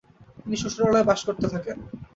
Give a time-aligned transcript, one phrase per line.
[0.37, 1.77] তিনি শ্বশুরালয়ে বাস করতে থাকেন।